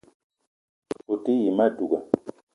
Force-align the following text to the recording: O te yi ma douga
O 1.11 1.13
te 1.23 1.31
yi 1.41 1.49
ma 1.57 1.65
douga 1.75 1.99